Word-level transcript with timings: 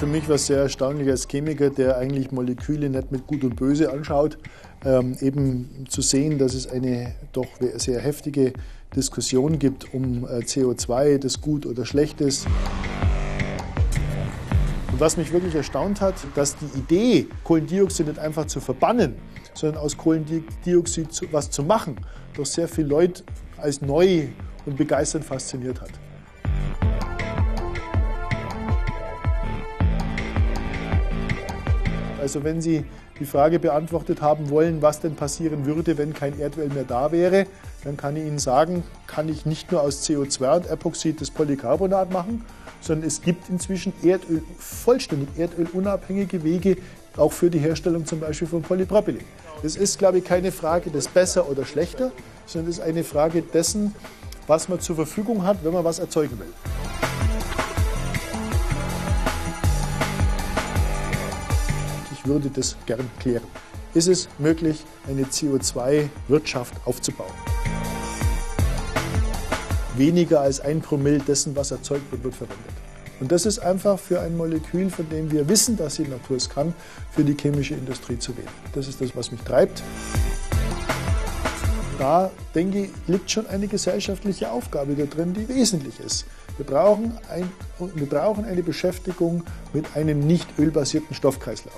für 0.00 0.06
mich 0.06 0.30
was 0.30 0.46
sehr 0.46 0.60
erstaunlich 0.60 1.10
als 1.10 1.28
Chemiker, 1.28 1.68
der 1.68 1.98
eigentlich 1.98 2.32
Moleküle 2.32 2.88
nicht 2.88 3.12
mit 3.12 3.26
Gut 3.26 3.44
und 3.44 3.56
Böse 3.56 3.92
anschaut, 3.92 4.38
ähm, 4.82 5.14
eben 5.20 5.84
zu 5.90 6.00
sehen, 6.00 6.38
dass 6.38 6.54
es 6.54 6.66
eine 6.70 7.12
doch 7.32 7.48
sehr 7.76 8.00
heftige 8.00 8.54
Diskussion 8.96 9.58
gibt 9.58 9.92
um 9.92 10.24
äh, 10.24 10.38
CO2, 10.38 11.18
das 11.18 11.42
gut 11.42 11.66
oder 11.66 11.84
schlecht 11.84 12.22
ist. 12.22 12.46
Und 14.90 15.00
was 15.00 15.18
mich 15.18 15.34
wirklich 15.34 15.54
erstaunt 15.54 16.00
hat, 16.00 16.14
dass 16.34 16.56
die 16.56 16.78
Idee, 16.78 17.26
Kohlendioxid 17.44 18.06
nicht 18.06 18.18
einfach 18.18 18.46
zu 18.46 18.60
verbannen, 18.60 19.16
sondern 19.52 19.82
aus 19.82 19.98
Kohlendioxid 19.98 21.28
was 21.30 21.50
zu 21.50 21.62
machen, 21.62 21.96
doch 22.38 22.46
sehr 22.46 22.68
viele 22.68 22.88
Leute 22.88 23.22
als 23.58 23.82
neu 23.82 24.28
und 24.64 24.78
begeisternd 24.78 25.26
fasziniert 25.26 25.78
hat. 25.82 25.90
Also 32.20 32.44
wenn 32.44 32.60
Sie 32.60 32.84
die 33.18 33.24
Frage 33.24 33.58
beantwortet 33.58 34.20
haben 34.20 34.50
wollen, 34.50 34.82
was 34.82 35.00
denn 35.00 35.14
passieren 35.14 35.64
würde, 35.64 35.96
wenn 35.98 36.12
kein 36.12 36.38
Erdöl 36.38 36.68
mehr 36.68 36.84
da 36.84 37.12
wäre, 37.12 37.46
dann 37.84 37.96
kann 37.96 38.16
ich 38.16 38.24
Ihnen 38.24 38.38
sagen, 38.38 38.82
kann 39.06 39.28
ich 39.28 39.46
nicht 39.46 39.72
nur 39.72 39.82
aus 39.82 40.06
CO2 40.06 40.56
und 40.56 40.70
Epoxid 40.70 41.20
das 41.20 41.30
Polycarbonat 41.30 42.12
machen, 42.12 42.44
sondern 42.80 43.06
es 43.06 43.22
gibt 43.22 43.48
inzwischen 43.48 43.92
Erdöl, 44.02 44.42
vollständig 44.58 45.28
erdölunabhängige 45.38 46.44
Wege, 46.44 46.76
auch 47.16 47.32
für 47.32 47.50
die 47.50 47.58
Herstellung 47.58 48.06
zum 48.06 48.20
Beispiel 48.20 48.48
von 48.48 48.62
Polypropylen. 48.62 49.20
Es 49.62 49.76
ist, 49.76 49.98
glaube 49.98 50.18
ich, 50.18 50.24
keine 50.24 50.52
Frage 50.52 50.90
des 50.90 51.08
besser 51.08 51.48
oder 51.50 51.64
schlechter, 51.64 52.12
sondern 52.46 52.70
es 52.70 52.78
ist 52.78 52.84
eine 52.84 53.04
Frage 53.04 53.42
dessen, 53.42 53.94
was 54.46 54.68
man 54.68 54.80
zur 54.80 54.96
Verfügung 54.96 55.44
hat, 55.44 55.64
wenn 55.64 55.72
man 55.72 55.84
was 55.84 55.98
erzeugen 55.98 56.38
will. 56.38 56.89
Ich 62.22 62.28
würde 62.28 62.50
das 62.50 62.76
gern 62.84 63.10
klären. 63.18 63.44
Ist 63.94 64.06
es 64.06 64.28
möglich, 64.38 64.84
eine 65.08 65.22
CO2-Wirtschaft 65.22 66.74
aufzubauen? 66.84 67.32
Weniger 69.96 70.42
als 70.42 70.60
ein 70.60 70.82
Promille 70.82 71.18
dessen, 71.18 71.56
was 71.56 71.70
erzeugt 71.70 72.12
wird, 72.12 72.22
wird 72.22 72.34
verwendet. 72.34 72.74
Und 73.20 73.32
das 73.32 73.46
ist 73.46 73.58
einfach 73.60 73.98
für 73.98 74.20
ein 74.20 74.36
Molekül, 74.36 74.90
von 74.90 75.08
dem 75.08 75.30
wir 75.30 75.48
wissen, 75.48 75.78
dass 75.78 75.96
die 75.96 76.08
Natur 76.08 76.36
es 76.36 76.48
kann, 76.48 76.74
für 77.10 77.24
die 77.24 77.36
chemische 77.40 77.74
Industrie 77.74 78.18
zu 78.18 78.36
wählen. 78.36 78.48
Das 78.74 78.86
ist 78.86 79.00
das, 79.00 79.16
was 79.16 79.32
mich 79.32 79.40
treibt. 79.40 79.82
Da, 82.00 82.30
denke 82.54 82.84
ich, 82.84 82.90
liegt 83.08 83.30
schon 83.30 83.46
eine 83.46 83.68
gesellschaftliche 83.68 84.50
Aufgabe 84.50 84.94
da 84.94 85.04
drin, 85.04 85.34
die 85.34 85.46
wesentlich 85.50 86.00
ist. 86.00 86.24
Wir 86.56 86.64
brauchen, 86.64 87.12
ein, 87.28 87.52
wir 87.94 88.08
brauchen 88.08 88.46
eine 88.46 88.62
Beschäftigung 88.62 89.44
mit 89.74 89.84
einem 89.94 90.20
nicht 90.20 90.48
ölbasierten 90.58 91.14
Stoffkreislauf. 91.14 91.74